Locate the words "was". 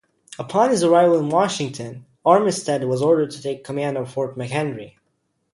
2.85-3.03